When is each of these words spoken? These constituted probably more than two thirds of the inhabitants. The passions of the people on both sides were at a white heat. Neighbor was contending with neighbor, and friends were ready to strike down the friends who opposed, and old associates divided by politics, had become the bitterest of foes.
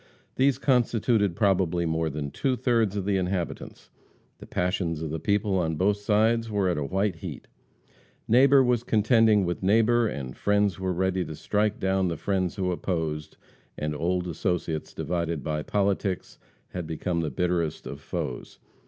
These 0.35 0.57
constituted 0.57 1.35
probably 1.35 1.85
more 1.85 2.09
than 2.09 2.31
two 2.31 2.55
thirds 2.55 2.95
of 2.95 3.05
the 3.05 3.17
inhabitants. 3.17 3.91
The 4.39 4.47
passions 4.47 5.03
of 5.03 5.11
the 5.11 5.19
people 5.19 5.59
on 5.59 5.75
both 5.75 5.97
sides 5.97 6.49
were 6.49 6.69
at 6.69 6.77
a 6.79 6.83
white 6.83 7.17
heat. 7.17 7.47
Neighbor 8.27 8.63
was 8.63 8.81
contending 8.83 9.45
with 9.45 9.61
neighbor, 9.61 10.07
and 10.07 10.35
friends 10.35 10.79
were 10.79 10.91
ready 10.91 11.23
to 11.23 11.35
strike 11.35 11.79
down 11.79 12.07
the 12.07 12.17
friends 12.17 12.55
who 12.55 12.71
opposed, 12.71 13.37
and 13.77 13.93
old 13.93 14.27
associates 14.27 14.91
divided 14.91 15.43
by 15.43 15.61
politics, 15.61 16.39
had 16.69 16.87
become 16.87 17.19
the 17.21 17.29
bitterest 17.29 17.85
of 17.85 18.01
foes. 18.01 18.57